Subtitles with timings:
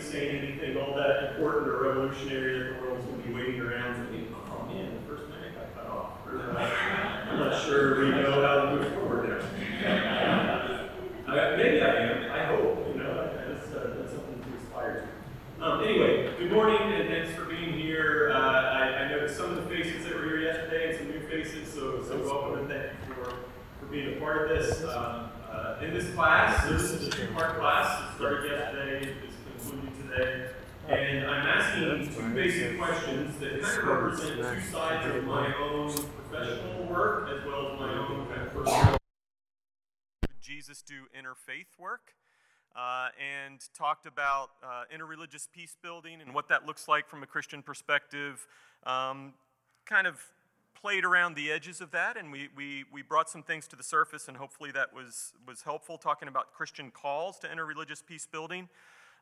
[0.00, 4.06] saying anything all that important or revolutionary that the world's going to be waiting around
[4.06, 6.12] thinking, oh man, the first man got cut off.
[7.30, 9.44] I'm not sure we know how to move forward
[9.82, 10.88] now.
[11.26, 12.32] Uh, maybe I am.
[12.32, 12.86] I hope.
[12.88, 15.08] You know, that's, uh, that's something to aspire
[15.58, 15.64] to.
[15.64, 18.30] Um, anyway, good morning and thanks for being here.
[18.32, 21.20] Uh, I, I noticed some of the faces that were here yesterday and some new
[21.28, 23.34] faces, so, so welcome and thank you for,
[23.80, 24.82] for being a part of this.
[24.84, 28.10] Um, uh, in this class, this is a two-part class.
[28.12, 29.12] It started yesterday.
[30.88, 35.92] And I'm asking two basic questions that kind of represent two sides of my own
[35.92, 38.96] professional work as well as my own kind of personal.
[40.40, 42.14] Jesus do interfaith work?
[42.74, 47.26] Uh, and talked about uh, interreligious peace building and what that looks like from a
[47.26, 48.46] Christian perspective.
[48.84, 49.34] Um,
[49.84, 50.22] kind of
[50.80, 53.82] played around the edges of that, and we, we, we brought some things to the
[53.82, 58.68] surface, and hopefully that was, was helpful, talking about Christian calls to interreligious peace building,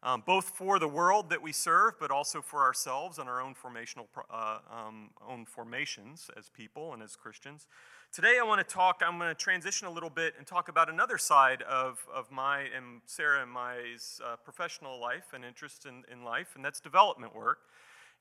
[0.02, 3.54] um, both for the world that we serve, but also for ourselves and our own
[3.54, 7.66] formational uh, um, own formations as people and as Christians.
[8.12, 9.02] Today, I want to talk.
[9.04, 12.60] I'm going to transition a little bit and talk about another side of, of my
[12.60, 13.78] and Sarah and my
[14.24, 17.58] uh, professional life and interest in, in life, and that's development work.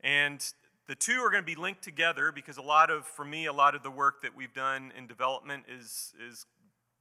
[0.04, 0.44] And
[0.88, 3.54] the two are going to be linked together because a lot of, for me, a
[3.54, 6.46] lot of the work that we've done in development is, is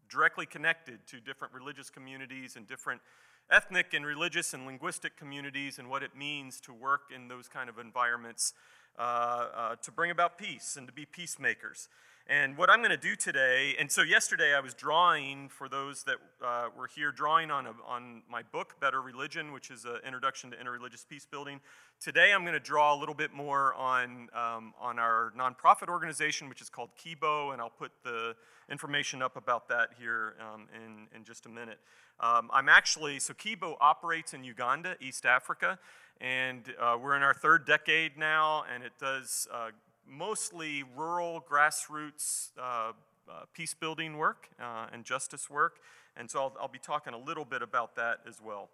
[0.08, 3.00] directly connected to different religious communities and different
[3.50, 7.68] ethnic and religious and linguistic communities and what it means to work in those kind
[7.68, 8.54] of environments
[8.98, 11.88] uh, uh, to bring about peace and to be peacemakers.
[12.26, 16.04] And what I'm going to do today, and so yesterday I was drawing for those
[16.04, 19.98] that uh, were here, drawing on, a, on my book, Better Religion, which is an
[20.06, 21.60] introduction to interreligious peace building.
[22.00, 26.48] Today I'm going to draw a little bit more on, um, on our nonprofit organization,
[26.48, 28.34] which is called Kibo, and I'll put the
[28.70, 31.78] information up about that here um, in, in just a minute.
[32.20, 35.78] Um, I'm actually, so Kibo operates in Uganda, East Africa,
[36.22, 39.72] and uh, we're in our third decade now, and it does uh,
[40.08, 42.92] mostly rural grassroots uh,
[43.28, 45.78] uh, peace building work uh, and justice work.
[46.16, 48.68] And so I'll, I'll, be talking a little bit about that as well.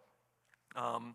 [0.76, 1.14] Um,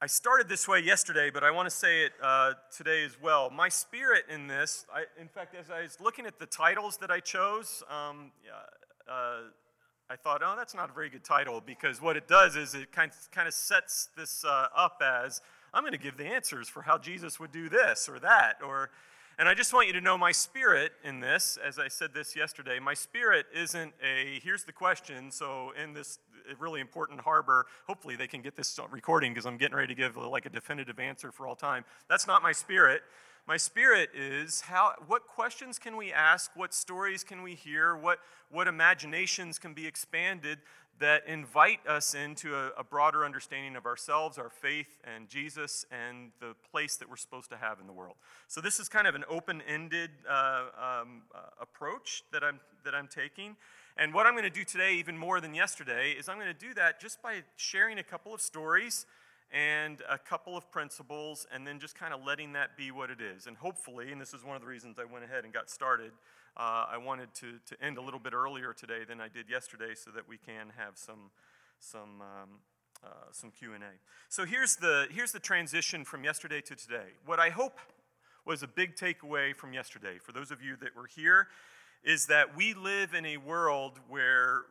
[0.00, 3.50] I started this way yesterday, but I want to say it uh, today as well.
[3.50, 7.10] My spirit in this, I, in fact, as I was looking at the titles that
[7.10, 8.30] I chose, um,
[9.10, 9.48] uh,
[10.10, 12.92] I thought, oh, that's not a very good title because what it does is it
[12.92, 15.40] kind of, kind of sets this uh, up as
[15.72, 18.58] I'm going to give the answers for how Jesus would do this or that.
[18.66, 18.90] Or,
[19.38, 22.34] and I just want you to know my spirit in this, as I said this
[22.34, 25.30] yesterday, my spirit isn't a here's the question.
[25.30, 26.18] So, in this
[26.58, 30.16] really important harbor, hopefully they can get this recording because I'm getting ready to give
[30.16, 31.84] like a definitive answer for all time.
[32.08, 33.02] That's not my spirit.
[33.46, 36.50] My spirit is how, what questions can we ask?
[36.54, 37.96] What stories can we hear?
[37.96, 38.18] What,
[38.50, 40.58] what imaginations can be expanded
[41.00, 46.32] that invite us into a, a, broader understanding of ourselves, our faith, and Jesus, and
[46.40, 48.16] the place that we're supposed to have in the world.
[48.48, 53.08] So this is kind of an open-ended uh, um, uh, approach that I'm that I'm
[53.08, 53.56] taking.
[53.96, 56.66] And what I'm going to do today, even more than yesterday, is I'm going to
[56.66, 59.06] do that just by sharing a couple of stories
[59.50, 63.20] and a couple of principles, and then just kind of letting that be what it
[63.20, 63.46] is.
[63.46, 66.12] And hopefully, and this is one of the reasons I went ahead and got started
[66.58, 69.94] uh, I wanted to, to end a little bit earlier today than I did yesterday
[69.94, 71.30] so that we can have some,
[71.78, 72.48] some, um,
[73.04, 73.78] uh, some Q&A.
[74.28, 77.14] So here's the, here's the transition from yesterday to today.
[77.24, 77.78] What I hope
[78.44, 81.46] was a big takeaway from yesterday, for those of you that were here,
[82.02, 84.62] is that we live in a world where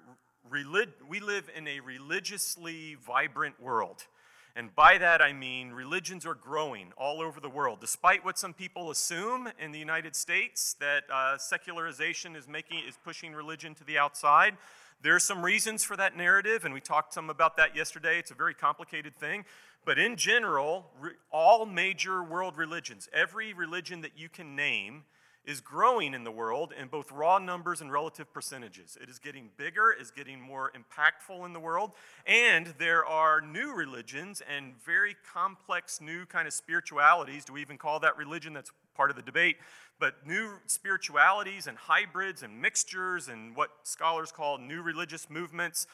[0.50, 4.08] relig- we live in a religiously vibrant world.
[4.58, 7.80] And by that I mean religions are growing all over the world.
[7.80, 12.98] Despite what some people assume in the United States, that uh, secularization is, making, is
[13.06, 14.58] pushing religion to the outside,
[15.04, 18.18] there are some reasons for that narrative, and we talked some about that yesterday.
[18.18, 19.46] It's a very complicated thing.
[19.86, 25.04] But in general, re- all major world religions, every religion that you can name,
[25.48, 28.98] is growing in the world in both raw numbers and relative percentages.
[29.02, 31.92] It is getting bigger, is getting more impactful in the world,
[32.26, 37.46] and there are new religions and very complex new kind of spiritualities.
[37.46, 38.52] Do we even call that religion?
[38.52, 39.56] That's part of the debate.
[40.00, 45.88] But new spiritualities and hybrids and mixtures and what scholars call new religious movements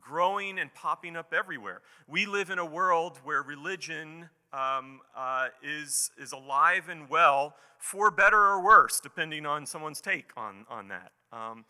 [0.00, 1.82] growing and popping up everywhere.
[2.06, 8.10] We live in a world where religion um, uh, is, is alive and well, for
[8.10, 11.12] better or worse, depending on someone's take on, on that.
[11.32, 11.64] Um,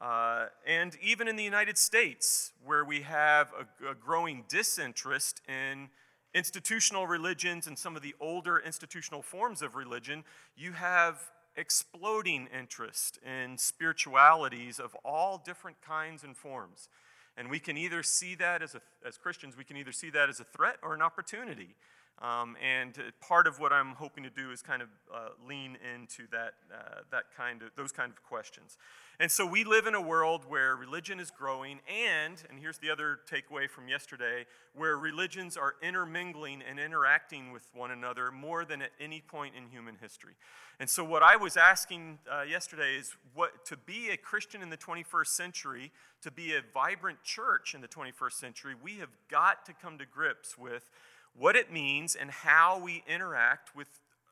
[0.00, 5.88] uh, and even in the United States, where we have a, a, growing disinterest in
[6.34, 10.22] institutional religions and some of the older institutional forms of religion,
[10.56, 16.88] you have exploding interest in spiritualities of all different kinds and forms.
[17.36, 20.28] And we can either see that as, a, as Christians, we can either see that
[20.28, 21.74] as a threat or an opportunity.
[22.20, 26.24] Um, and part of what I'm hoping to do is kind of uh, lean into
[26.32, 28.76] that, uh, that kind of, those kind of questions.
[29.20, 32.90] And so we live in a world where religion is growing, and, and here's the
[32.90, 38.82] other takeaway from yesterday, where religions are intermingling and interacting with one another more than
[38.82, 40.34] at any point in human history.
[40.80, 44.70] And so what I was asking uh, yesterday is what to be a Christian in
[44.70, 45.92] the 21st century,
[46.22, 50.06] to be a vibrant church in the 21st century, we have got to come to
[50.06, 50.90] grips with
[51.38, 53.88] what it means and how we interact with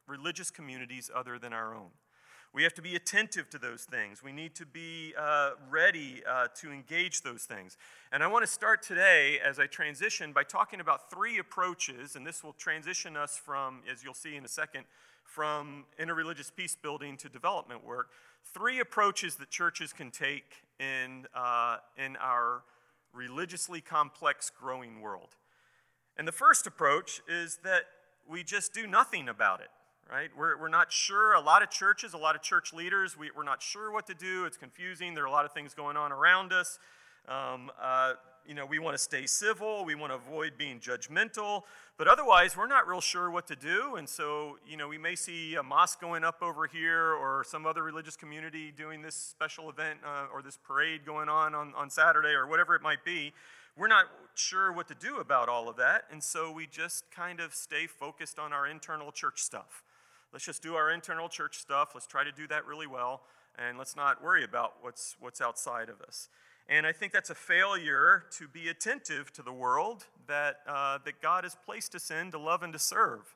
[0.07, 1.91] religious communities other than our own.
[2.53, 4.23] We have to be attentive to those things.
[4.23, 7.77] We need to be uh, ready uh, to engage those things.
[8.13, 12.27] And I want to start today as I transition by talking about three approaches, and
[12.27, 14.85] this will transition us from, as you'll see in a second,
[15.23, 18.09] from interreligious peace building to development work.
[18.43, 22.63] Three approaches that churches can take in, uh, in our
[23.13, 25.35] religiously complex growing world.
[26.19, 27.85] And the first approach is that
[28.29, 29.69] we just do nothing about it
[30.11, 30.31] right?
[30.39, 31.35] We're, we're not sure.
[31.35, 34.15] A lot of churches, a lot of church leaders, we, we're not sure what to
[34.15, 34.45] do.
[34.45, 35.15] It's confusing.
[35.15, 36.79] There are a lot of things going on around us.
[37.29, 38.13] Um, uh,
[38.47, 41.63] you know, we want to stay civil, we want to avoid being judgmental,
[41.99, 43.97] but otherwise, we're not real sure what to do.
[43.97, 47.67] And so, you know, we may see a mosque going up over here or some
[47.67, 51.91] other religious community doing this special event uh, or this parade going on, on on
[51.91, 53.33] Saturday or whatever it might be.
[53.79, 57.41] We're not sure what to do about all of that, and so we just kind
[57.41, 59.83] of stay focused on our internal church stuff.
[60.33, 61.91] Let's just do our internal church stuff.
[61.93, 63.21] Let's try to do that really well,
[63.59, 66.31] and let's not worry about what's, what's outside of us.
[66.71, 71.21] And I think that's a failure to be attentive to the world that, uh, that
[71.21, 73.35] God has placed us in to love and to serve.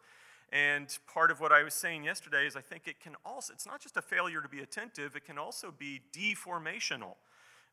[0.51, 3.67] And part of what I was saying yesterday is I think it can also, it's
[3.67, 7.17] not just a failure to be attentive, it can also be deformational.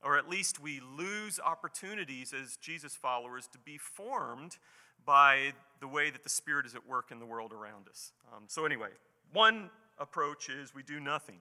[0.03, 4.57] Or at least we lose opportunities as Jesus followers to be formed
[5.05, 8.11] by the way that the Spirit is at work in the world around us.
[8.33, 8.89] Um, so, anyway,
[9.33, 11.39] one approach is we do nothing.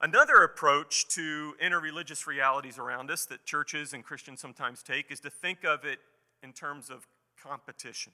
[0.00, 5.30] Another approach to interreligious realities around us that churches and Christians sometimes take is to
[5.30, 5.98] think of it
[6.42, 7.06] in terms of
[7.42, 8.12] competition.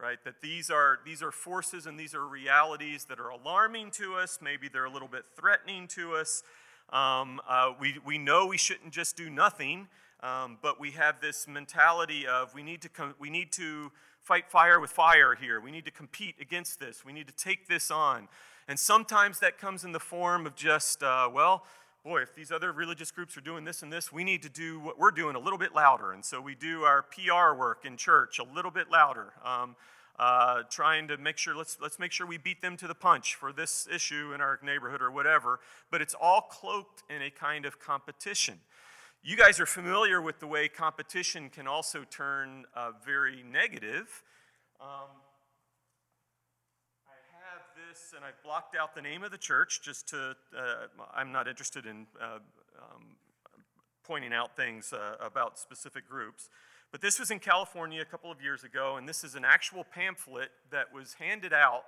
[0.00, 0.18] Right?
[0.24, 4.40] That these are, these are forces and these are realities that are alarming to us.
[4.42, 6.42] Maybe they're a little bit threatening to us.
[6.90, 9.88] Um, uh, we, we know we shouldn't just do nothing,
[10.20, 13.90] um, but we have this mentality of we need to, com- we need to
[14.22, 15.60] fight fire with fire here.
[15.60, 17.04] We need to compete against this.
[17.04, 18.28] We need to take this on.
[18.68, 21.64] And sometimes that comes in the form of just, uh, well,
[22.04, 24.80] boy, if these other religious groups are doing this and this, we need to do
[24.80, 26.12] what we're doing a little bit louder.
[26.12, 29.76] And so we do our PR work in church a little bit louder, um,
[30.18, 33.34] uh, trying to make sure, let's, let's make sure we beat them to the punch
[33.34, 35.60] for this issue in our neighborhood or whatever.
[35.90, 38.60] But it's all cloaked in a kind of competition.
[39.22, 44.22] You guys are familiar with the way competition can also turn uh, very negative.
[44.80, 45.10] Um,
[47.08, 50.86] I have this, and I've blocked out the name of the church just to, uh,
[51.12, 52.38] I'm not interested in uh,
[52.78, 53.16] um,
[54.04, 56.48] pointing out things uh, about specific groups.
[56.92, 59.84] But this was in California a couple of years ago, and this is an actual
[59.84, 61.84] pamphlet that was handed out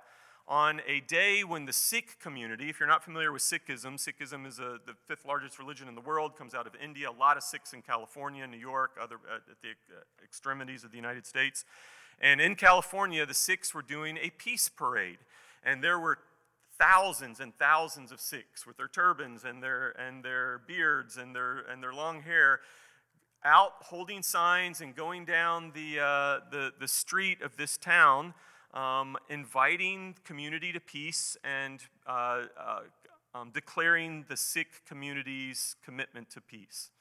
[0.47, 4.57] on a day when the Sikh community, if you're not familiar with Sikhism, Sikhism is
[4.57, 7.43] a, the fifth largest religion in the world, comes out of India, a lot of
[7.43, 11.65] Sikhs in California, New York, other, uh, at the uh, extremities of the United States.
[12.19, 15.19] And in California, the Sikhs were doing a peace parade,
[15.63, 16.17] and there were
[16.79, 21.59] thousands and thousands of Sikhs with their turbans and their, and their beards and their,
[21.59, 22.59] and their long hair
[23.43, 28.33] out holding signs and going down the, uh, the, the street of this town
[28.73, 32.79] um, inviting community to peace and uh, uh,
[33.33, 36.91] um, declaring the Sikh community's commitment to peace.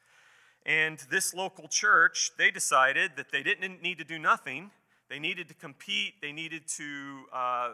[0.65, 4.71] And this local church, they decided that they didn't need to do nothing.
[5.09, 6.15] They needed to compete.
[6.21, 7.73] They needed to, uh,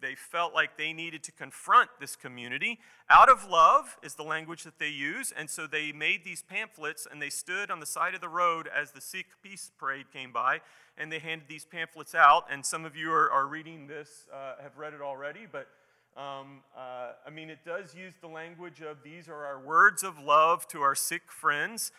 [0.00, 2.78] they felt like they needed to confront this community.
[3.10, 5.32] Out of love is the language that they use.
[5.36, 8.68] And so they made these pamphlets and they stood on the side of the road
[8.74, 10.60] as the Sikh peace parade came by
[10.96, 12.46] and they handed these pamphlets out.
[12.50, 15.68] And some of you are, are reading this, uh, have read it already, but
[16.16, 20.18] um, uh, I mean, it does use the language of these are our words of
[20.18, 21.92] love to our Sikh friends.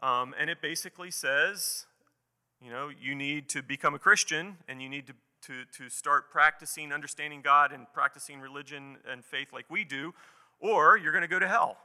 [0.00, 1.86] Um, and it basically says,
[2.62, 5.14] you know, you need to become a Christian and you need to,
[5.46, 10.14] to, to start practicing understanding God and practicing religion and faith like we do,
[10.60, 11.78] or you're going to go to hell.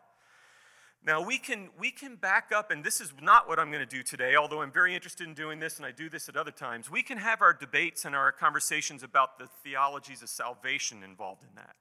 [1.06, 3.96] Now, we can, we can back up, and this is not what I'm going to
[3.96, 6.52] do today, although I'm very interested in doing this and I do this at other
[6.52, 6.90] times.
[6.90, 11.50] We can have our debates and our conversations about the theologies of salvation involved in
[11.56, 11.76] that.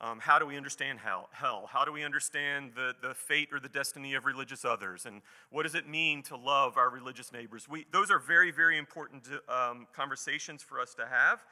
[0.00, 1.28] Um, how do we understand hell?
[1.32, 1.68] hell?
[1.68, 5.06] How do we understand the, the fate or the destiny of religious others?
[5.06, 7.68] And what does it mean to love our religious neighbors?
[7.68, 11.44] We, those are very, very important um, conversations for us to have.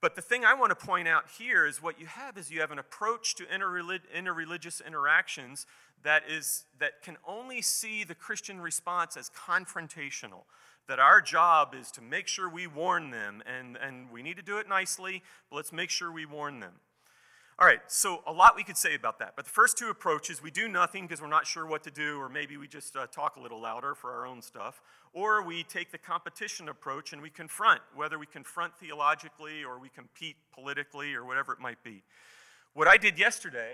[0.00, 2.60] But the thing I want to point out here is what you have is you
[2.60, 5.66] have an approach to interreligious interactions
[6.02, 10.44] that is that can only see the Christian response as confrontational.
[10.88, 14.42] That our job is to make sure we warn them, and, and we need to
[14.42, 16.72] do it nicely, but let's make sure we warn them.
[17.60, 19.34] All right, so a lot we could say about that.
[19.36, 22.18] But the first two approaches, we do nothing because we're not sure what to do,
[22.18, 24.80] or maybe we just uh, talk a little louder for our own stuff.
[25.12, 29.90] Or we take the competition approach and we confront, whether we confront theologically or we
[29.90, 32.02] compete politically or whatever it might be.
[32.72, 33.72] What I did yesterday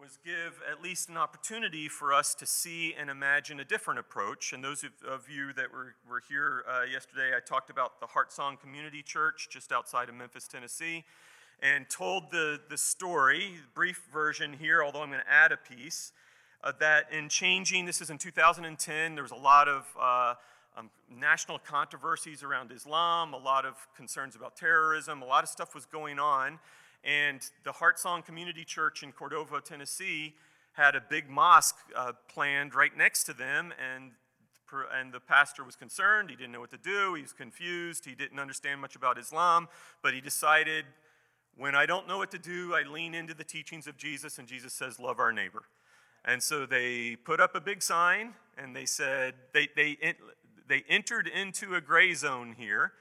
[0.00, 4.54] was give at least an opportunity for us to see and imagine a different approach.
[4.54, 8.32] And those of, you that were, were here uh, yesterday, I talked about the Heart
[8.32, 11.04] Song Community Church just outside of Memphis, Tennessee,
[11.60, 16.12] and told the, the story, brief version here, although I'm going to add a piece,
[16.64, 20.34] uh, that in changing, this is in 2010, there was a lot of uh,
[20.78, 25.74] um, national controversies around Islam, a lot of concerns about terrorism, a lot of stuff
[25.74, 26.58] was going on.
[27.04, 30.34] And the Heart Song Community Church in Cordova, Tennessee,
[30.72, 34.12] had a big mosque uh, planned right next to them, and
[34.94, 36.30] and the pastor was concerned.
[36.30, 37.14] He didn't know what to do.
[37.14, 38.04] He was confused.
[38.04, 39.68] He didn't understand much about Islam,
[40.00, 40.84] but he decided,
[41.56, 44.46] when I don't know what to do, I lean into the teachings of Jesus, and
[44.46, 45.62] Jesus says, "Love our neighbor."
[46.24, 49.96] And so they put up a big sign, and they said they they
[50.68, 52.92] they entered into a gray zone here,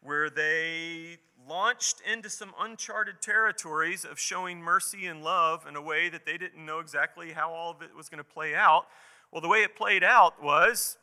[0.00, 6.08] where they launched into some uncharted territories of showing mercy and love in a way
[6.08, 8.86] that they didn't know exactly how all of it was going to play out.
[9.32, 10.96] Well, the way it played out was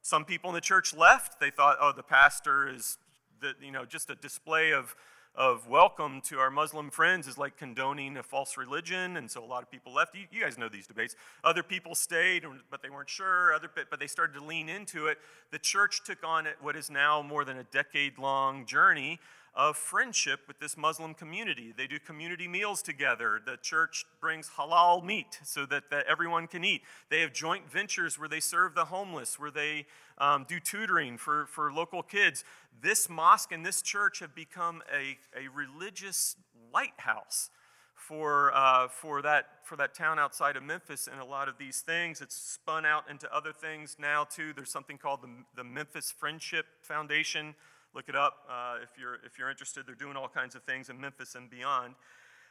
[0.00, 1.40] some people in the church left.
[1.40, 2.98] They thought, oh, the pastor is,
[3.40, 4.94] the, you know, just a display of
[5.34, 9.46] of welcome to our Muslim friends is like condoning a false religion, and so a
[9.46, 10.14] lot of people left.
[10.14, 11.16] You, you, guys know these debates.
[11.42, 13.54] Other people stayed, but they weren't sure.
[13.54, 15.16] Other, but they started to lean into it.
[15.50, 19.20] The church took on what is now more than a decade-long journey
[19.54, 21.74] of friendship with this Muslim community.
[21.76, 23.40] They do community meals together.
[23.44, 26.82] The church brings halal meat so that, that everyone can eat.
[27.10, 31.46] They have joint ventures where they serve the homeless, where they um, do tutoring for,
[31.46, 32.44] for local kids.
[32.80, 36.36] This mosque and this church have become a, a religious
[36.72, 37.50] lighthouse
[37.94, 41.80] for, uh, for, that, for that town outside of Memphis and a lot of these
[41.82, 42.20] things.
[42.20, 44.52] It's spun out into other things now, too.
[44.54, 47.54] There's something called the, the Memphis Friendship Foundation
[47.94, 49.86] Look it up uh, if, you're, if you're interested.
[49.86, 51.94] They're doing all kinds of things in Memphis and beyond.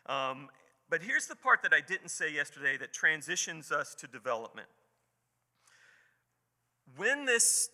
[0.06, 0.50] Um,
[0.90, 4.68] but here's the part that I didn't say yesterday that transitions us to development.
[6.96, 7.70] When this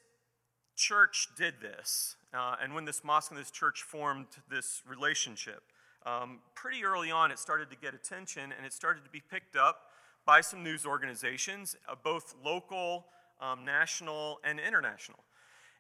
[0.76, 5.64] church did this, uh, and when this mosque and this church formed this relationship,
[6.06, 9.58] um, pretty early on it started to get attention and it started to be picked
[9.58, 9.88] up
[10.26, 13.08] by some news organizations, uh, both local,
[13.42, 15.20] um, national, and international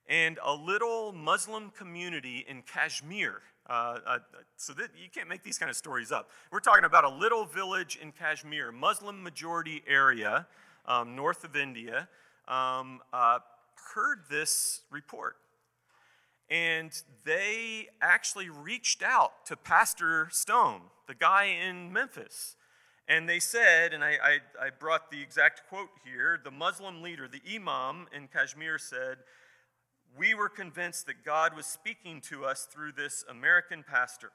[0.07, 3.41] and a little Muslim community in Kashmir.
[3.69, 4.19] Uh, uh,
[4.55, 6.29] so that, you can't make these kind of stories up.
[6.51, 10.47] We're talking about a little village in Kashmir, Muslim majority area,
[10.85, 12.07] um, north of India,
[12.47, 13.39] um, uh,
[13.93, 15.35] heard this report.
[16.49, 16.91] And
[17.25, 22.55] they actually reached out to Pastor Stone, the guy in Memphis.
[23.09, 27.27] And they said, and I, I, I brought the exact quote here the Muslim leader,
[27.27, 29.17] the Imam in Kashmir said,
[30.17, 34.31] we were convinced that God was speaking to us through this American pastor.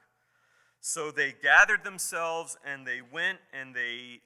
[0.81, 4.21] So they gathered themselves and they went and they,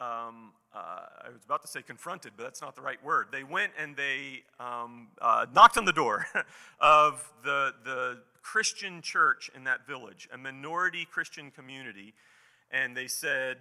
[0.00, 3.28] um, uh, I was about to say confronted, but that's not the right word.
[3.30, 6.26] They went and they um, uh, knocked on the door
[6.80, 12.14] of the, the Christian church in that village, a minority Christian community,
[12.70, 13.58] and they said,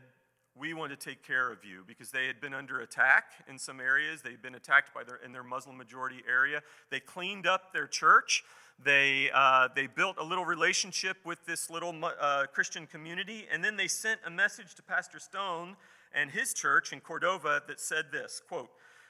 [0.60, 3.80] we want to take care of you because they had been under attack in some
[3.80, 4.22] areas.
[4.22, 6.62] They'd been attacked by their, in their Muslim majority area.
[6.90, 8.44] They cleaned up their church.
[8.84, 13.48] They, uh, they built a little relationship with this little uh, Christian community.
[13.52, 15.78] And then they sent a message to Pastor Stone
[16.14, 18.70] and his church in Cordova that said this quote,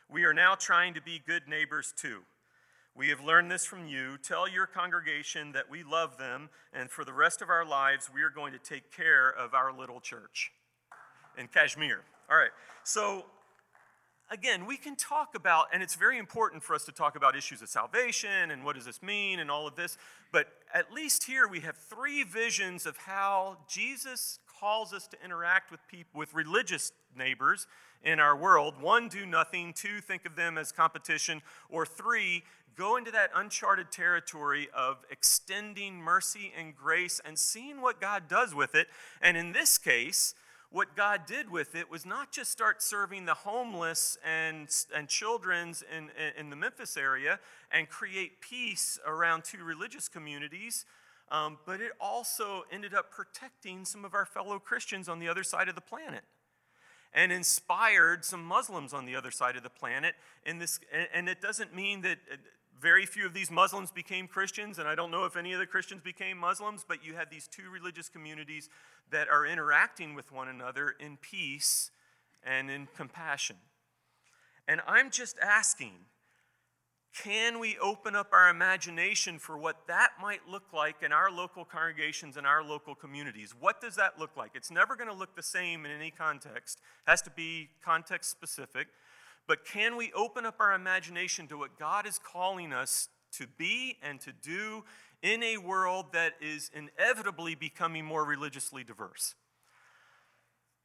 [0.09, 2.19] We are now trying to be good neighbors too.
[2.95, 4.17] We have learned this from you.
[4.17, 8.23] Tell your congregation that we love them, and for the rest of our lives, we
[8.23, 10.51] are going to take care of our little church
[11.39, 12.01] in Kashmir.
[12.29, 12.51] All right,
[12.83, 13.25] so
[14.29, 17.61] again, we can talk about, and it's very important for us to talk about issues
[17.61, 19.97] of salvation and what does this mean and all of this,
[20.31, 25.71] but at least here we have three visions of how Jesus calls us to interact
[25.71, 27.65] with people, with religious neighbors
[28.03, 28.79] in our world.
[28.81, 29.73] One, do nothing.
[29.73, 31.41] Two, think of them as competition.
[31.69, 32.43] Or three,
[32.75, 38.53] go into that uncharted territory of extending mercy and grace and seeing what God does
[38.53, 38.87] with it.
[39.21, 40.35] And in this case,
[40.71, 45.83] what God did with it was not just start serving the homeless and, and children's
[45.95, 47.39] in, in the Memphis area
[47.71, 50.85] and create peace around two religious communities,
[51.31, 55.43] um, but it also ended up protecting some of our fellow Christians on the other
[55.43, 56.23] side of the planet
[57.13, 60.13] and inspired some Muslims on the other side of the planet.
[60.45, 60.79] In this,
[61.13, 62.19] and it doesn't mean that
[62.79, 65.65] very few of these Muslims became Christians, and I don't know if any of the
[65.65, 68.69] Christians became Muslims, but you had these two religious communities
[69.11, 71.91] that are interacting with one another in peace
[72.43, 73.57] and in compassion.
[74.67, 75.93] And I'm just asking
[77.11, 81.65] can we open up our imagination for what that might look like in our local
[81.65, 83.53] congregations and our local communities?
[83.59, 84.51] What does that look like?
[84.53, 88.29] It's never going to look the same in any context, it has to be context
[88.29, 88.87] specific.
[89.49, 93.97] But can we open up our imagination to what God is calling us to be
[94.03, 94.83] and to do
[95.23, 99.33] in a world that is inevitably becoming more religiously diverse?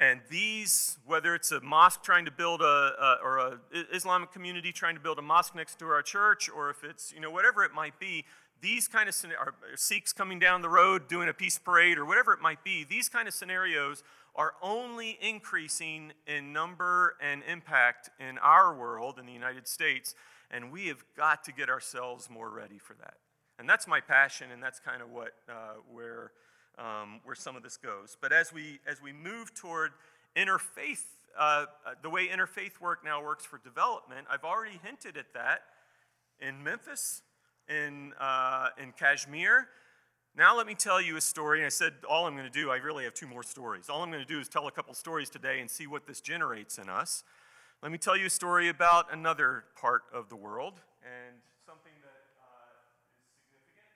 [0.00, 3.58] And these, whether it's a mosque trying to build a, a or an
[3.92, 7.20] Islamic community trying to build a mosque next to our church, or if it's you
[7.20, 8.24] know whatever it might be,
[8.62, 12.32] these kind of are Sikhs coming down the road doing a peace parade or whatever
[12.32, 12.82] it might be.
[12.82, 14.02] These kind of scenarios
[14.36, 20.14] are only increasing in number and impact in our world, in the United States,
[20.50, 23.14] and we have got to get ourselves more ready for that.
[23.58, 26.32] And that's my passion, and that's kind of what uh, where
[26.78, 28.16] um, where some of this goes.
[28.20, 29.92] But as we as we move toward
[30.36, 31.04] interfaith,
[31.38, 31.66] uh,
[32.02, 35.62] the way interfaith work now works for development, I've already hinted at that
[36.40, 37.22] in Memphis,
[37.68, 39.68] in uh, in Kashmir,
[40.36, 41.64] now, let me tell you a story.
[41.64, 43.88] I said all I'm going to do, I really have two more stories.
[43.88, 46.20] All I'm going to do is tell a couple stories today and see what this
[46.20, 47.22] generates in us.
[47.84, 52.24] Let me tell you a story about another part of the world and something that
[52.42, 53.94] uh, is significant.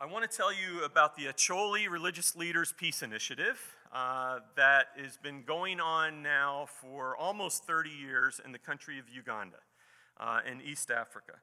[0.00, 3.60] I want to tell you about the Acholi Religious Leaders Peace Initiative
[3.92, 9.04] uh, that has been going on now for almost 30 years in the country of
[9.10, 9.58] Uganda
[10.18, 11.34] uh, in East Africa.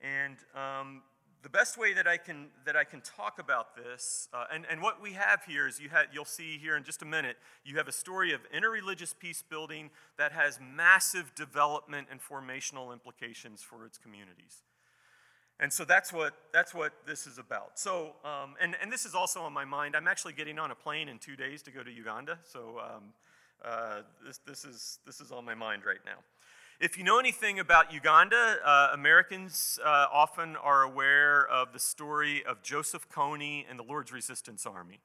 [0.00, 1.02] And um,
[1.42, 4.80] the best way that I can that I can talk about this, uh, and, and
[4.80, 7.76] what we have here is you have you'll see here in just a minute, you
[7.78, 13.84] have a story of interreligious peace building that has massive development and formational implications for
[13.84, 14.62] its communities.
[15.58, 17.78] And so that's what that's what this is about.
[17.78, 19.96] So um, and and this is also on my mind.
[19.96, 22.38] I'm actually getting on a plane in two days to go to Uganda.
[22.44, 23.02] So um,
[23.64, 26.18] uh, this this is this is on my mind right now.
[26.82, 32.44] If you know anything about Uganda, uh, Americans uh, often are aware of the story
[32.44, 34.98] of Joseph Kony and the Lord's Resistance Army.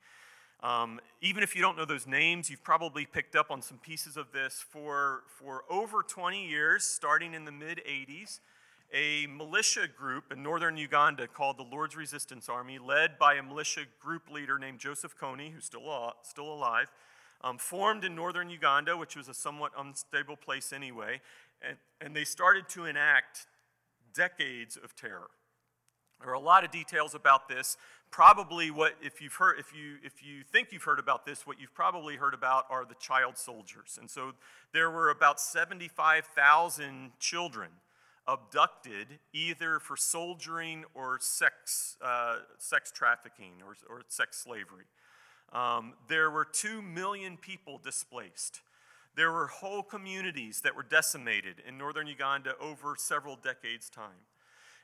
[0.64, 4.18] Um, even if you don't know those names, you've probably picked up on some pieces
[4.18, 4.66] of this.
[4.68, 8.40] For, for over 20 years, starting in the mid 80s,
[8.92, 13.82] a militia group in northern Uganda called the Lord's Resistance Army, led by a militia
[14.00, 16.88] group leader named Joseph Kony, who's still, still alive,
[17.42, 21.22] um, formed in northern Uganda, which was a somewhat unstable place anyway,
[21.62, 23.46] and, and they started to enact
[24.14, 25.30] decades of terror.
[26.20, 27.78] There are a lot of details about this.
[28.10, 31.60] Probably what if you've heard if you if you think you've heard about this, what
[31.60, 33.98] you've probably heard about are the child soldiers.
[34.00, 34.32] And so
[34.74, 37.70] there were about 75,000 children
[38.28, 44.86] abducted either for soldiering or sex, uh, sex trafficking or, or sex slavery.
[45.54, 48.62] Um, there were 2 million people displaced.
[49.16, 54.26] There were whole communities that were decimated in northern Uganda over several decades' time.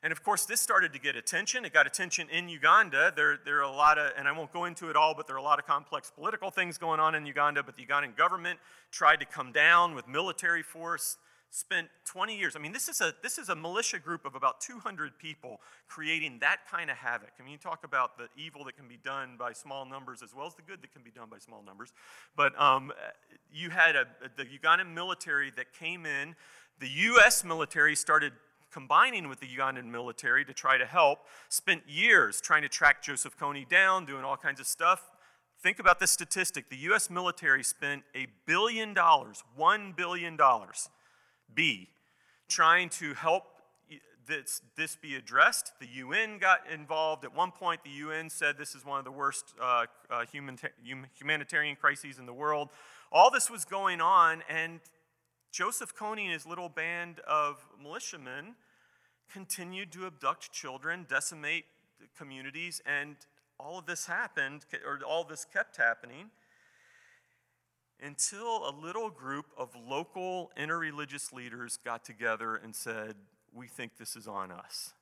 [0.01, 1.63] And of course, this started to get attention.
[1.63, 3.13] It got attention in Uganda.
[3.15, 5.35] There, there are a lot of, and I won't go into it all, but there
[5.37, 7.63] are a lot of complex political things going on in Uganda.
[7.63, 8.59] But the Ugandan government
[8.91, 11.17] tried to come down with military force
[11.53, 12.55] spent 20 years.
[12.55, 16.39] I mean, this is a this is a militia group of about 200 people creating
[16.39, 17.29] that kind of havoc.
[17.39, 20.33] I mean, you talk about the evil that can be done by small numbers as
[20.35, 21.93] well as the good that can be done by small numbers.
[22.35, 22.91] But um,
[23.51, 26.35] you had a, the Ugandan military that came in.
[26.79, 27.43] The U.S.
[27.43, 28.33] military started
[28.71, 31.19] combining with the Ugandan military to try to help.
[31.49, 35.11] Spent years trying to track Joseph Kony down, doing all kinds of stuff.
[35.61, 36.71] Think about this statistic.
[36.71, 37.11] The U.S.
[37.11, 40.89] military spent a billion dollars, one billion dollars
[41.53, 41.89] B,
[42.47, 43.45] trying to help
[44.27, 45.73] this, this be addressed.
[45.79, 47.25] The UN got involved.
[47.25, 50.57] At one point, the UN said this is one of the worst uh, uh, human,
[51.13, 52.69] humanitarian crises in the world.
[53.11, 54.79] All this was going on, and
[55.51, 58.55] Joseph Kony and his little band of militiamen
[59.31, 61.65] continued to abduct children, decimate
[62.17, 63.15] communities, and
[63.59, 66.31] all of this happened, or all this kept happening
[68.03, 73.15] until a little group of local interreligious leaders got together and said,
[73.53, 74.93] we think this is on us.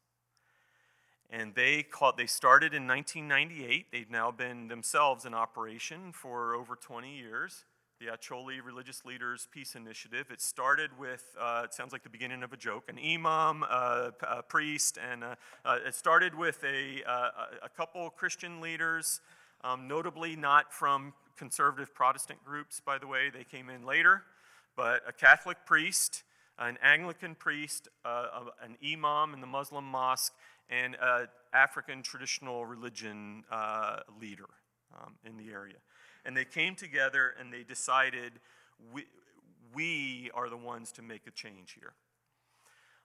[1.29, 3.87] And they called, they started in 1998.
[3.91, 7.63] They've now been themselves in operation for over 20 years.
[7.99, 10.27] The Acholi Religious Leaders Peace Initiative.
[10.31, 14.09] It started with, uh, it sounds like the beginning of a joke, an imam, uh,
[14.27, 17.29] a priest, and uh, uh, it started with a, uh,
[17.63, 19.21] a couple Christian leaders,
[19.63, 24.23] um, notably not from conservative Protestant groups, by the way, they came in later,
[24.75, 26.23] but a Catholic priest,
[26.57, 30.33] an Anglican priest, uh, an imam in the Muslim mosque,
[30.69, 34.49] and an African traditional religion uh, leader
[34.99, 35.77] um, in the area.
[36.25, 38.33] And they came together and they decided
[38.93, 39.05] we,
[39.73, 41.93] we are the ones to make a change here.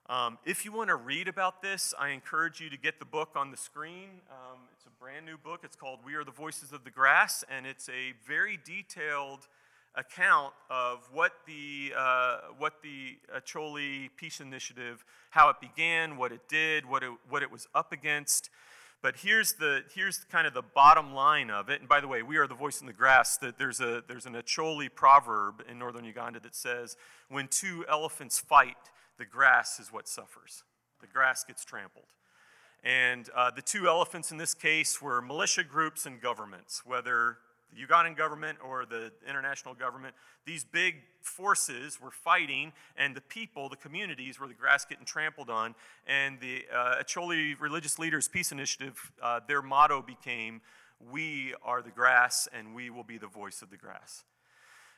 [0.09, 3.31] Um, if you want to read about this, I encourage you to get the book
[3.35, 4.21] on the screen.
[4.31, 5.61] Um, it's a brand new book.
[5.65, 9.49] It's called We Are the Voices of the Grass, and it's a very detailed
[9.95, 16.47] account of what the, uh, what the Acholi Peace Initiative, how it began, what it
[16.47, 18.49] did, what it, what it was up against.
[19.01, 21.81] But here's, the, here's kind of the bottom line of it.
[21.81, 23.35] And by the way, we are the voice in the grass.
[23.39, 26.95] That there's, a, there's an Acholi proverb in northern Uganda that says,
[27.27, 28.77] when two elephants fight,
[29.17, 30.63] the grass is what suffers.
[31.01, 32.13] The grass gets trampled.
[32.83, 37.37] And uh, the two elephants in this case were militia groups and governments, whether
[37.75, 43.67] the Ugandan government or the international government, these big forces were fighting, and the people,
[43.67, 45.75] the communities, were the grass getting trampled on.
[46.07, 50.61] And the uh, Acholi Religious Leaders Peace Initiative, uh, their motto became,
[51.11, 54.23] We are the grass, and we will be the voice of the grass.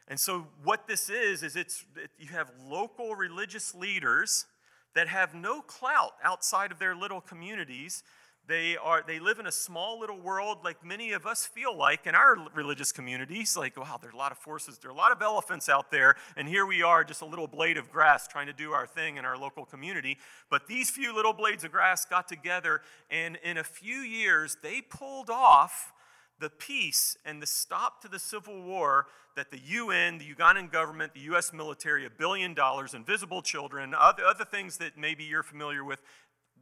[0.10, 4.48] And so, what this is, is it's, it, you have local religious leaders
[4.96, 8.04] that have no clout outside of their little communities
[8.50, 12.08] they, are, they live in a small little world like many of us feel like
[12.08, 13.56] in our religious communities.
[13.56, 15.92] Like, wow, there are a lot of forces, there are a lot of elephants out
[15.92, 18.88] there, and here we are, just a little blade of grass trying to do our
[18.88, 20.18] thing in our local community.
[20.50, 24.82] But these few little blades of grass got together, and in a few years, they
[24.82, 25.94] pulled off
[26.40, 31.14] the peace and the stop to the civil war that the UN, the Ugandan government,
[31.14, 35.84] the US military, a billion dollars, invisible children, other, other things that maybe you're familiar
[35.84, 36.02] with,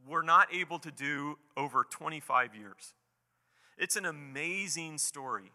[0.06, 2.94] were not able to do over 25 years.
[3.76, 5.52] It's an amazing story.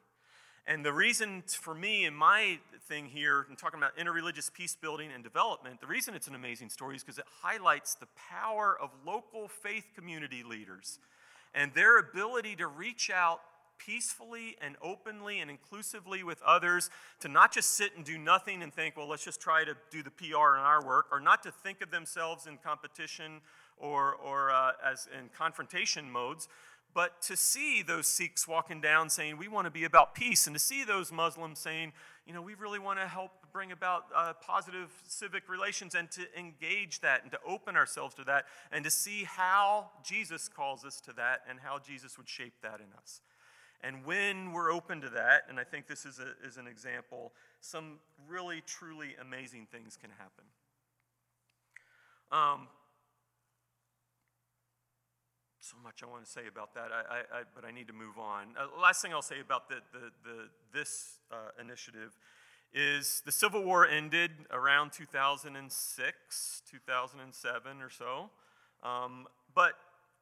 [0.66, 5.10] And the reason for me and my thing here, and talking about interreligious peace building
[5.14, 8.90] and development, the reason it's an amazing story is because it highlights the power of
[9.06, 11.00] local faith community leaders
[11.54, 13.42] and their ability to reach out
[13.86, 18.74] peacefully and openly and inclusively with others, to not just sit and do nothing and
[18.74, 21.52] think, well, let's just try to do the PR in our work, or not to
[21.52, 23.42] think of themselves in competition
[23.78, 26.48] or, or uh, as in confrontation modes,
[26.94, 30.56] but to see those Sikhs walking down saying, We want to be about peace, and
[30.56, 31.94] to see those Muslims saying,
[32.28, 36.22] You know, we really want to help bring about uh, positive civic relations, and to
[36.38, 41.02] engage that and to open ourselves to that, and to see how Jesus calls us
[41.02, 43.22] to that and how Jesus would shape that in us.
[43.84, 47.34] And when we're open to that, and I think this is, a, is an example,
[47.60, 50.46] some really, truly amazing things can happen.
[52.32, 52.68] Um,
[55.60, 57.94] so much I want to say about that, I, I, I but I need to
[57.94, 58.48] move on.
[58.58, 60.36] Uh, last thing I'll say about the, the, the
[60.74, 62.18] this uh, initiative
[62.74, 68.30] is the Civil War ended around 2006, 2007 or so.
[68.82, 69.74] Um, but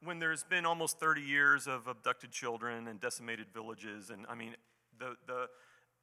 [0.03, 4.55] when there's been almost 30 years of abducted children and decimated villages, and I mean,
[4.97, 5.47] the, the,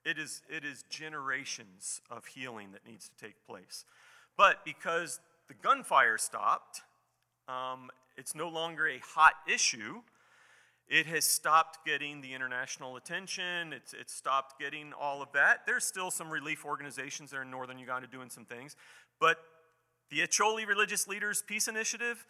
[0.05, 3.85] it, is, it is generations of healing that needs to take place.
[4.37, 6.83] But because the gunfire stopped,
[7.49, 10.03] um, it's no longer a hot issue.
[10.89, 13.73] It has stopped getting the international attention.
[13.73, 15.67] It's, it's stopped getting all of that.
[15.67, 18.77] There's still some relief organizations there in northern Uganda doing some things.
[19.21, 19.39] But
[20.11, 22.27] the Acholi Religious Leaders Peace Initiative,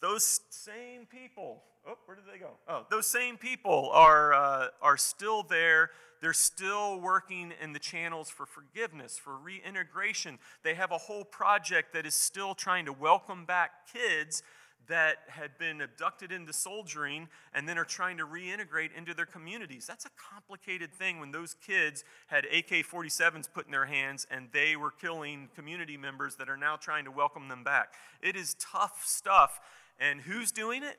[0.00, 2.50] those same people, oh, where did they go?
[2.68, 5.90] Oh, those same people are, uh, are still there.
[6.20, 10.38] They're still working in the channels for forgiveness, for reintegration.
[10.62, 14.42] They have a whole project that is still trying to welcome back kids
[14.88, 19.86] that had been abducted into soldiering and then are trying to reintegrate into their communities.
[19.86, 24.48] That's a complicated thing when those kids had AK 47s put in their hands and
[24.52, 27.92] they were killing community members that are now trying to welcome them back.
[28.22, 29.60] It is tough stuff.
[29.98, 30.98] And who's doing it?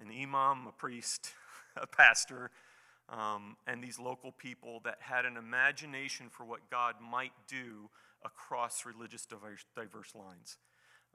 [0.00, 1.32] An imam, a priest,
[1.76, 2.50] a pastor,
[3.08, 7.90] um, and these local people that had an imagination for what God might do
[8.24, 10.58] across religious diverse, diverse lines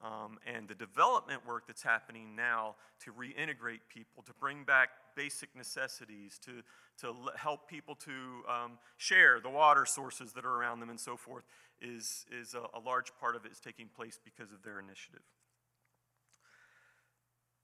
[0.03, 5.55] um, and the development work that's happening now to reintegrate people, to bring back basic
[5.55, 6.61] necessities, to,
[6.99, 8.11] to help people to
[8.49, 11.45] um, share the water sources that are around them and so forth,
[11.81, 15.21] is, is a, a large part of it is taking place because of their initiative.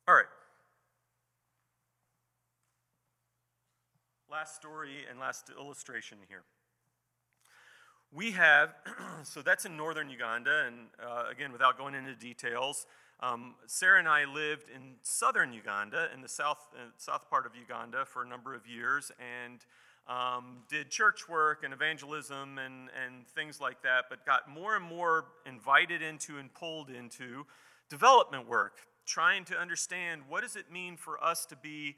[0.08, 0.26] All right.
[4.32, 6.42] Last story and last illustration here.
[8.12, 8.74] We have,
[9.24, 12.88] so that's in northern Uganda, and uh, again, without going into details,
[13.20, 17.56] um, Sarah and I lived in southern Uganda, in the south, uh, south part of
[17.56, 19.60] Uganda, for a number of years, and
[20.08, 24.84] um, did church work and evangelism and, and things like that, but got more and
[24.84, 27.46] more invited into and pulled into
[27.88, 31.96] development work trying to understand what does it mean for us to be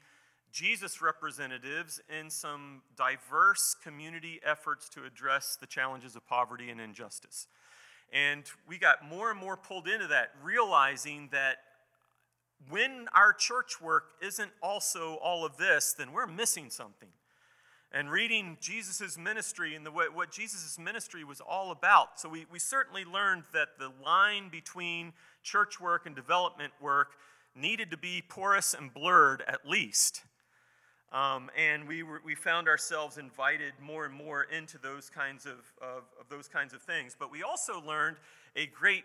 [0.54, 7.48] Jesus representatives in some diverse community efforts to address the challenges of poverty and injustice.
[8.12, 11.56] And we got more and more pulled into that, realizing that
[12.70, 17.08] when our church work isn't also all of this, then we're missing something.
[17.90, 22.20] And reading Jesus' ministry and the, way what Jesus' ministry was all about.
[22.20, 25.12] So we, we certainly learned that the line between
[25.44, 27.12] church work and development work
[27.54, 30.22] needed to be porous and blurred at least.
[31.12, 35.72] Um, and we, were, we found ourselves invited more and more into those kinds of,
[35.80, 37.14] of, of those kinds of things.
[37.16, 38.16] But we also learned
[38.56, 39.04] a great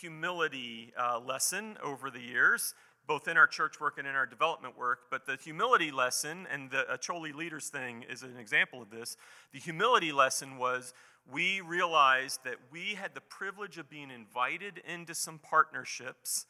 [0.00, 2.72] humility uh, lesson over the years,
[3.06, 5.00] both in our church work and in our development work.
[5.10, 9.18] But the humility lesson, and the Acholi Leaders thing is an example of this.
[9.52, 10.94] The humility lesson was
[11.30, 16.46] we realized that we had the privilege of being invited into some partnerships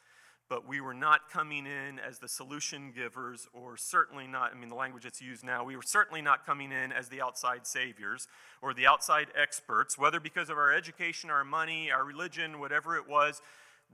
[0.51, 4.69] but we were not coming in as the solution givers, or certainly not, I mean,
[4.69, 8.27] the language that's used now, we were certainly not coming in as the outside saviors
[8.61, 13.09] or the outside experts, whether because of our education, our money, our religion, whatever it
[13.09, 13.41] was.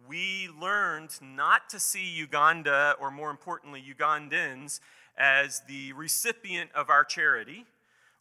[0.09, 4.81] We learned not to see Uganda, or more importantly, Ugandans,
[5.19, 7.67] as the recipient of our charity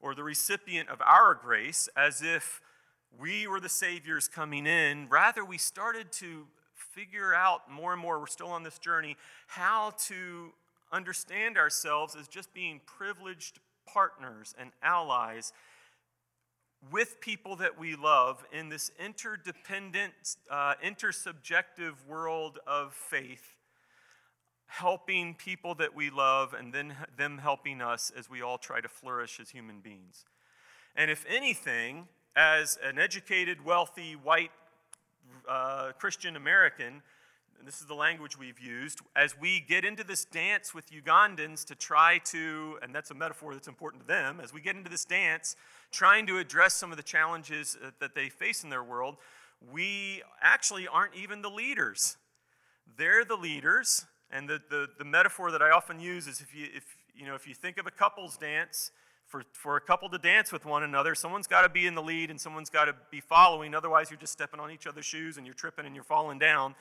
[0.06, 2.62] or the recipient of our grace, as if
[3.20, 5.10] we were the saviors coming in.
[5.10, 9.91] Rather, we started to figure out more and more, we're still on this journey, how
[9.98, 10.54] to
[10.91, 15.54] understand ourselves as just being privileged partners and allies
[16.91, 20.13] with people that we love in this interdependent,
[20.52, 23.55] uh, intersubjective world of faith,
[24.67, 28.88] helping people that we love and then them helping us as we all try to
[28.88, 30.25] flourish as human beings.
[30.95, 34.51] And if anything, as an educated, wealthy, white
[35.47, 37.01] uh, Christian American,
[37.63, 41.75] this is the language we've used, as we get into this dance with Ugandans to
[41.75, 45.06] try to, and that's a metaphor that's important to them, as we get into this
[45.06, 45.56] dance
[45.91, 49.15] trying to address some of the challenges uh, that they face in their world,
[49.71, 52.17] we actually aren't even the leaders.
[52.97, 56.68] They're the leaders, and the, the, the metaphor that I often use is if you,
[56.76, 56.84] if,
[57.16, 58.92] you know, if you think of a couple's dance,
[59.26, 62.02] for, for a couple to dance with one another, someone's got to be in the
[62.02, 63.74] lead and someone's got to be following.
[63.74, 66.76] Otherwise, you're just stepping on each other's shoes and you're tripping and you're falling down.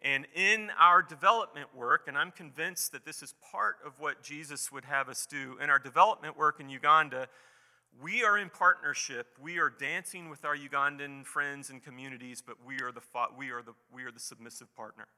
[0.00, 4.70] And in our development work, and I'm convinced that this is part of what Jesus
[4.70, 7.28] would have us do, in our development work in Uganda,
[8.00, 9.26] we are in partnership.
[9.40, 13.00] We are dancing with our Ugandan friends and communities, but we are the,
[13.36, 15.08] we are the, we are the submissive partner.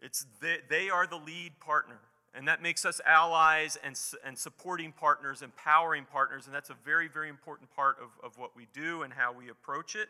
[0.00, 1.98] It's they, they are the lead partner.
[2.34, 7.08] And that makes us allies and, and supporting partners, empowering partners, and that's a very,
[7.08, 10.08] very important part of, of what we do and how we approach it.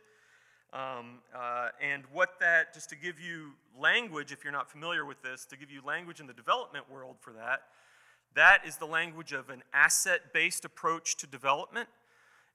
[0.73, 5.23] Um, uh, and what that, just to give you language, if you're not familiar with
[5.23, 7.63] this, to give you language in the development world for that,
[8.35, 11.89] that is the language of an asset based approach to development.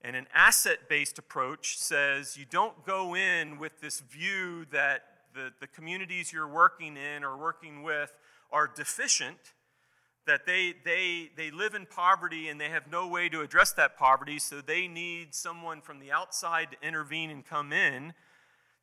[0.03, 5.51] And an asset based approach says you don't go in with this view that the,
[5.59, 8.15] the communities you're working in or working with
[8.51, 9.37] are deficient
[10.27, 13.97] that they, they, they live in poverty and they have no way to address that
[13.97, 18.13] poverty, so they need someone from the outside to intervene and come in.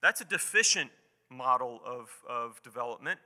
[0.02, 0.90] That's a deficient
[1.30, 3.20] model of, of development.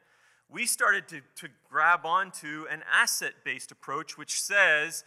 [0.51, 5.05] We started to, to grab onto an asset based approach, which says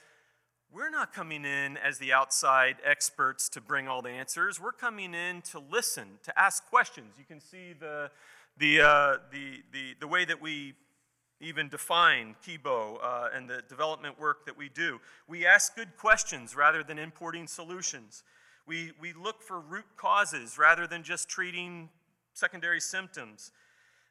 [0.75, 4.59] we're not coming in as the outside experts to bring all the answers.
[4.59, 7.13] We're coming in to listen, to ask questions.
[7.17, 8.11] You can see the,
[8.57, 10.73] the, uh, the, the, the way that we
[11.39, 14.99] even define Kibo uh, and the development work that we do.
[15.29, 18.23] We ask good questions rather than importing solutions.
[18.67, 21.88] We, we look for root causes rather than just treating
[22.33, 23.51] secondary symptoms.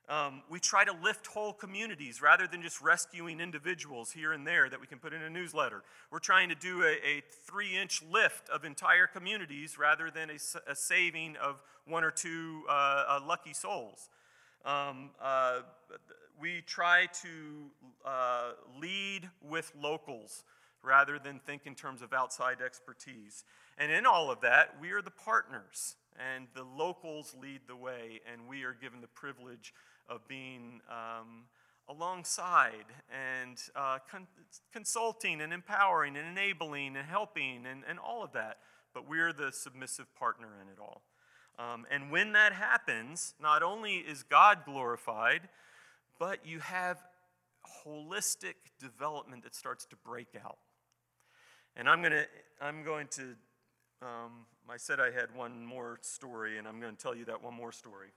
[0.06, 4.68] Um, we try to lift whole communities rather than just rescuing individuals here and there
[4.68, 5.82] that we can put in a newsletter.
[6.10, 10.70] We're trying to do a, a three inch lift of entire communities rather than a,
[10.70, 14.10] a saving of one or two uh, uh, lucky souls.
[14.66, 15.60] Um, uh,
[16.38, 17.28] we try to
[18.04, 20.44] uh, lead with locals
[20.82, 23.44] rather than think in terms of outside expertise.
[23.78, 28.20] And in all of that, we are the partners, and the locals lead the way,
[28.30, 29.72] and we are given the privilege
[30.08, 31.44] of being um,
[31.88, 34.26] alongside and uh, con-
[34.72, 38.58] consulting and empowering and enabling and helping and, and all of that.
[38.92, 41.02] But we're the submissive partner in it all.
[41.58, 45.48] Um, and when that happens, not only is God glorified,
[46.18, 46.98] but you have
[47.84, 50.58] holistic development that starts to break out.
[51.76, 52.26] And I'm to,
[52.60, 53.22] I'm going to,
[54.02, 57.42] um, I said I had one more story, and I'm going to tell you that
[57.42, 58.08] one more story.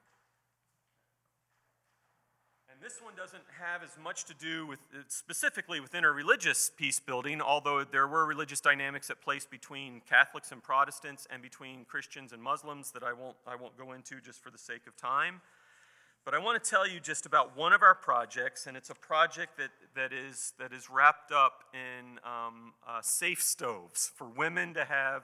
[2.78, 7.00] And this one doesn't have as much to do with uh, specifically with interreligious peace
[7.00, 12.34] building, although there were religious dynamics at place between Catholics and Protestants and between Christians
[12.34, 15.42] and Muslims that I won't, I won't go into just for the sake of time.
[16.24, 18.96] But I want to tell you just about one of our projects, and it's a
[18.96, 24.76] project that, that, is, that is wrapped up in um, uh, safe stoves for women
[24.76, 25.24] to have.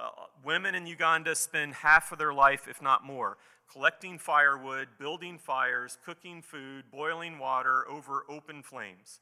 [0.00, 0.08] Uh,
[0.42, 3.36] women in Uganda spend half of their life, if not more,
[3.70, 9.20] collecting firewood, building fires, cooking food, boiling water over open flames.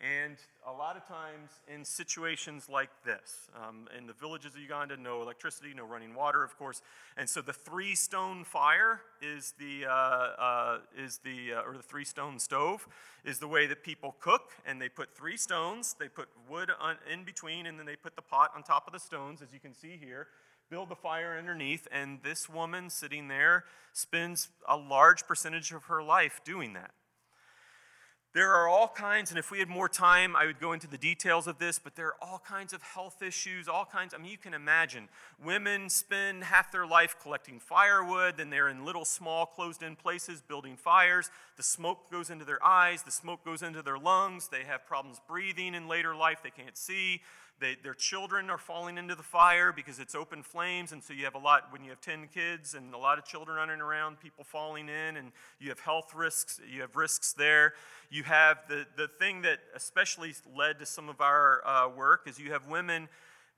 [0.00, 4.96] And a lot of times in situations like this, um, in the villages of Uganda,
[4.96, 6.82] no electricity, no running water, of course.
[7.16, 11.82] And so the three stone fire is the, uh, uh, is the uh, or the
[11.82, 12.86] three stone stove
[13.24, 14.52] is the way that people cook.
[14.64, 18.14] And they put three stones, they put wood on, in between, and then they put
[18.14, 20.28] the pot on top of the stones, as you can see here
[20.70, 26.02] build the fire underneath, and this woman sitting there spends a large percentage of her
[26.02, 26.90] life doing that.
[28.34, 30.98] There are all kinds, and if we had more time, I would go into the
[30.98, 34.12] details of this, but there are all kinds of health issues, all kinds.
[34.12, 35.08] I mean, you can imagine.
[35.42, 40.42] Women spend half their life collecting firewood, then they're in little, small, closed in places
[40.42, 41.30] building fires.
[41.56, 44.48] The smoke goes into their eyes, the smoke goes into their lungs.
[44.48, 47.22] They have problems breathing in later life, they can't see.
[47.60, 51.24] They, their children are falling into the fire because it's open flames, and so you
[51.24, 54.20] have a lot, when you have 10 kids and a lot of children running around,
[54.20, 57.74] people falling in, and you have health risks, you have risks there.
[58.10, 62.38] You have the, the thing that especially led to some of our uh, work is
[62.38, 63.08] you have women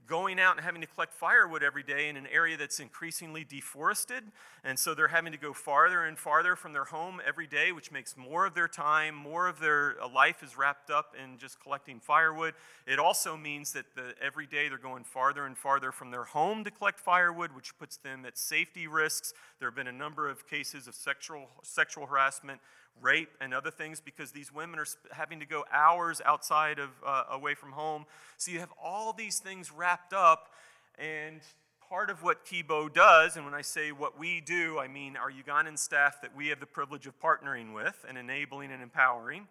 [0.07, 4.25] going out and having to collect firewood every day in an area that's increasingly deforested.
[4.65, 7.93] And so they're having to go farther and farther from their home every day, which
[7.93, 11.61] makes more of their time, more of their uh, life is wrapped up in just
[11.61, 12.55] collecting firewood.
[12.87, 16.65] It also means that the, every day they're going farther and farther from their home
[16.65, 19.33] to collect firewood, which puts them at safety risks.
[19.59, 22.61] There have been a number of cases of sexual, sexual harassment
[23.01, 27.25] rape and other things because these women are having to go hours outside of uh,
[27.31, 28.05] away from home.
[28.37, 30.51] So you have all these things wrapped up
[30.99, 31.41] and
[31.89, 35.29] part of what kibo does and when i say what we do i mean our
[35.29, 39.49] ugandan staff that we have the privilege of partnering with and enabling and empowering.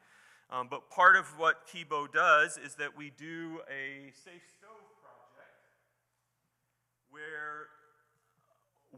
[0.52, 5.60] Um, but part of what kibo does is that we do a safe stove project
[7.12, 7.68] where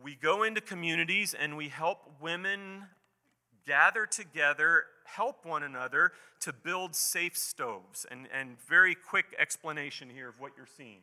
[0.01, 2.83] we go into communities and we help women
[3.65, 8.05] gather together, help one another to build safe stoves.
[8.09, 11.01] And, and very quick explanation here of what you're seeing.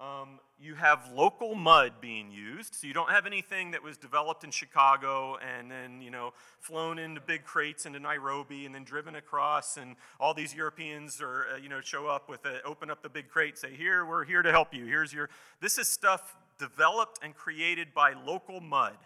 [0.00, 4.44] Um, you have local mud being used, so you don't have anything that was developed
[4.44, 9.16] in Chicago and then, you know, flown into big crates into Nairobi and then driven
[9.16, 13.02] across, and all these Europeans are, uh, you know, show up with a, open up
[13.02, 14.86] the big crate, say, here, we're here to help you.
[14.86, 15.28] Here's your,
[15.60, 18.96] this is stuff developed and created by local mud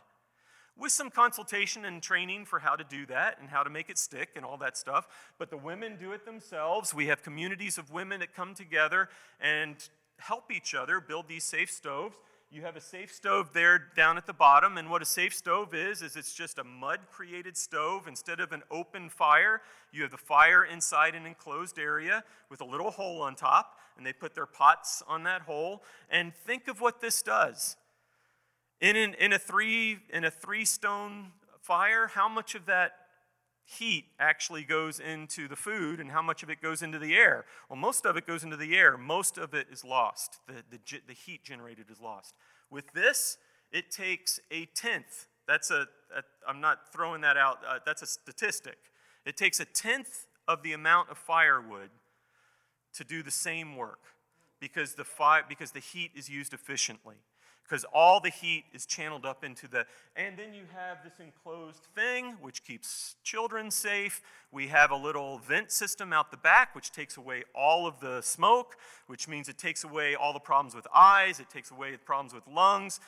[0.77, 3.99] with some consultation and training for how to do that and how to make it
[3.99, 5.07] stick and all that stuff.
[5.39, 6.93] But the women do it themselves.
[6.93, 9.09] We have communities of women that come together
[9.41, 9.77] and
[10.19, 12.17] help each other build these safe stoves.
[12.51, 15.75] You have a safe stove there down at the bottom, and what a safe stove
[15.75, 18.07] is, is it's just a mud created stove.
[18.07, 19.61] Instead of an open fire,
[19.93, 24.07] you have the fire inside an enclosed area with a little hole on top, and
[24.07, 25.83] they put their pots on that hole.
[26.09, 27.77] And think of what this does
[28.81, 32.93] in, in, in, a three, in a three stone fire, how much of that
[33.65, 37.45] heat actually goes into the food and how much of it goes into the air?
[37.69, 38.97] Well, most of it goes into the air.
[38.97, 40.41] Most of it is lost.
[40.47, 42.35] The, the, the heat generated is lost.
[42.71, 43.39] With this,
[43.73, 45.27] it takes a tenth.
[45.47, 45.87] That's a.
[46.49, 48.79] am not throwing that out, uh, that's a statistic.
[49.27, 51.91] It takes a tenth of the amount of firewood
[52.95, 54.01] to do the same work
[54.61, 57.17] because the, fi- because the heat is used efficiently
[57.65, 59.87] because all the heat is channeled up into the.
[60.17, 64.21] And then you have this enclosed thing, which keeps children safe.
[64.52, 68.21] We have a little vent system out the back, which takes away all of the
[68.21, 72.35] smoke, which means it takes away all the problems with eyes, it takes away problems
[72.35, 73.00] with lungs.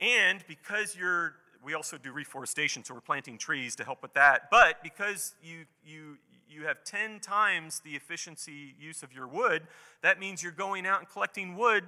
[0.00, 4.50] And because you're, we also do reforestation, so we're planting trees to help with that.
[4.50, 6.18] But because you, you,
[6.48, 9.62] you have 10 times the efficiency use of your wood,
[10.02, 11.84] that means you're going out and collecting wood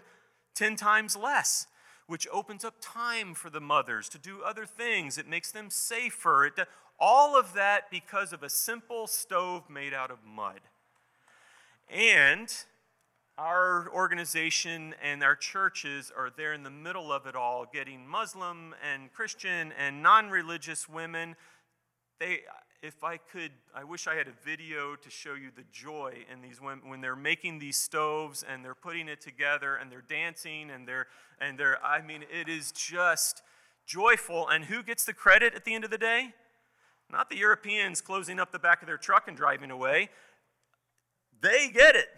[0.57, 1.67] 10 times less
[2.07, 5.19] which opens up time for the mothers to do other things.
[5.19, 6.47] It makes them safer.
[6.47, 6.55] It,
[6.99, 10.61] all of that because of a simple stove made out of mud.
[11.89, 12.53] And
[13.39, 18.75] our organization and our churches are there in the middle of it all, getting Muslim
[18.83, 21.37] and Christian and non religious women.
[22.19, 22.41] They,
[22.83, 26.43] if I could, I wish I had a video to show you the joy in
[26.43, 30.71] these women when they're making these stoves and they're putting it together and they're dancing
[30.71, 31.07] and they're,
[31.41, 33.43] and they're, I mean, it is just
[33.87, 34.49] joyful.
[34.49, 36.35] And who gets the credit at the end of the day?
[37.11, 40.11] Not the Europeans closing up the back of their truck and driving away.
[41.41, 42.09] They get it.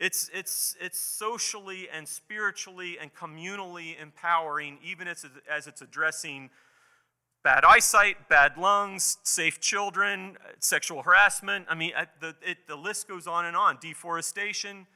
[0.00, 6.50] It's, it's, it's socially and spiritually and communally empowering, even as, as it's addressing
[7.44, 11.66] bad eyesight, bad lungs, safe children, sexual harassment.
[11.68, 13.78] I mean, the, it, the list goes on and on.
[13.80, 14.86] Deforestation.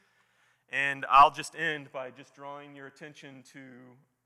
[0.71, 3.59] And I'll just end by just drawing your attention to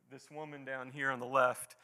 [0.09, 1.75] this woman down here on the left.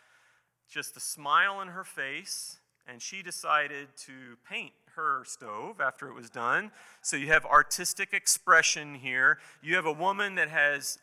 [0.69, 6.13] Just the smile on her face, and she decided to paint her stove after it
[6.13, 6.71] was done.
[7.01, 9.39] So you have artistic expression here.
[9.61, 10.99] You have a woman that has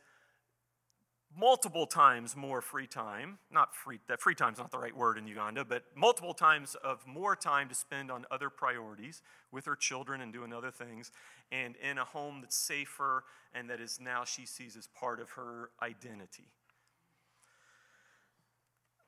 [1.37, 3.39] multiple times more free time.
[3.51, 7.07] Not free, that free time's not the right word in Uganda, but multiple times of
[7.07, 9.23] more time to spend on other priorities
[9.53, 11.13] with her children and doing other things,
[11.53, 13.25] and in a home that's safer
[13.55, 16.49] and that is now she sees as part of her identity.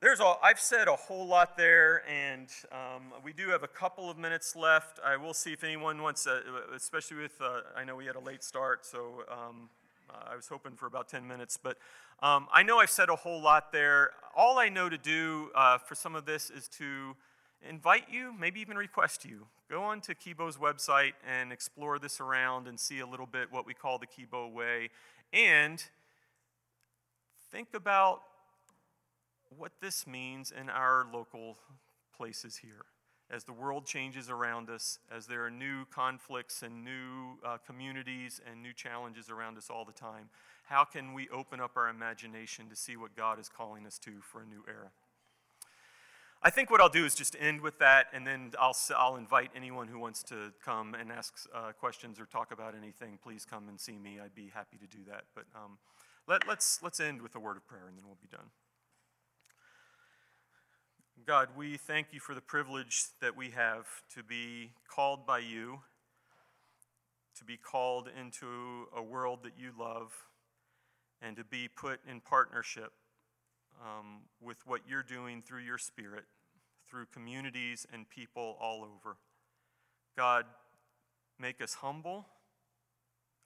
[0.00, 4.08] There's a, I've said a whole lot there, and um, we do have a couple
[4.08, 5.00] of minutes left.
[5.04, 6.28] I will see if anyone wants,
[6.72, 9.70] especially with, uh, I know we had a late start, so um,
[10.10, 11.76] I was hoping for about 10 minutes, but
[12.22, 14.10] um, I know I've said a whole lot there.
[14.36, 17.16] All I know to do uh, for some of this is to
[17.68, 19.46] invite you, maybe even request you.
[19.70, 23.66] Go on to Kibo's website and explore this around and see a little bit what
[23.66, 24.90] we call the Kibo way.
[25.32, 25.82] And
[27.50, 28.22] think about
[29.56, 31.58] what this means in our local
[32.16, 32.84] places here.
[33.30, 38.40] As the world changes around us, as there are new conflicts and new uh, communities
[38.50, 40.30] and new challenges around us all the time,
[40.64, 44.12] how can we open up our imagination to see what God is calling us to
[44.22, 44.90] for a new era?
[46.42, 49.50] I think what I'll do is just end with that, and then I'll, I'll invite
[49.56, 53.18] anyone who wants to come and ask uh, questions or talk about anything.
[53.22, 54.20] Please come and see me.
[54.24, 55.24] I'd be happy to do that.
[55.34, 55.78] But um,
[56.28, 58.46] let, let's, let's end with a word of prayer, and then we'll be done.
[61.26, 65.80] God, we thank you for the privilege that we have to be called by you,
[67.38, 70.12] to be called into a world that you love,
[71.20, 72.92] and to be put in partnership
[73.82, 76.24] um, with what you're doing through your Spirit,
[76.88, 79.16] through communities and people all over.
[80.16, 80.44] God,
[81.38, 82.26] make us humble,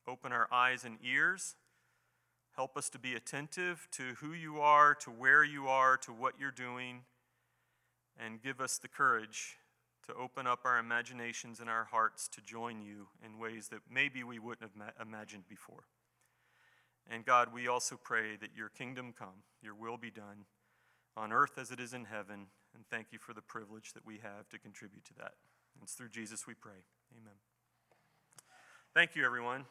[0.06, 1.54] open our eyes and ears.
[2.54, 6.34] Help us to be attentive to who you are, to where you are, to what
[6.38, 7.00] you're doing
[8.18, 9.58] and give us the courage
[10.06, 14.24] to open up our imaginations and our hearts to join you in ways that maybe
[14.24, 15.84] we wouldn't have ma- imagined before.
[17.10, 20.46] And God, we also pray that your kingdom come, your will be done
[21.16, 22.46] on earth as it is in heaven.
[22.74, 25.34] And thank you for the privilege that we have to contribute to that.
[25.82, 26.84] It's through Jesus we pray.
[27.12, 27.34] Amen.
[28.94, 29.64] Thank you, everyone.